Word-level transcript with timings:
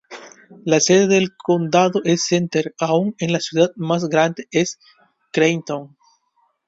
La 0.65 0.79
sede 0.79 1.05
del 1.05 1.37
condado 1.37 2.01
es 2.03 2.25
Center 2.25 2.73
aunque 2.79 3.27
la 3.27 3.39
ciudad 3.39 3.69
más 3.75 4.09
grande 4.09 4.47
es 4.49 4.79
Creighton. 5.31 5.95